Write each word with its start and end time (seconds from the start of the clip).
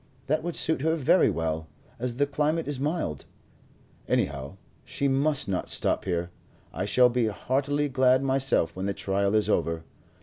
That 0.25 0.41
would 0.41 0.55
suit 0.55 0.81
her 0.81 0.95
very 0.95 1.29
well, 1.29 1.67
as 1.99 2.15
the 2.15 2.25
climate 2.25 2.67
is 2.67 2.79
mild. 2.79 3.25
Anyhow, 4.07 4.57
she 4.83 5.07
must 5.07 5.47
not 5.47 5.69
stop 5.69 6.05
here. 6.05 6.31
I 6.73 6.85
shall 6.85 7.07
be 7.09 7.27
heartily 7.27 7.87
glad 7.87 8.23
myself 8.23 8.75
when 8.75 8.87
the 8.87 8.95
trial 8.95 9.35
is 9.35 9.47
over. 9.47 9.83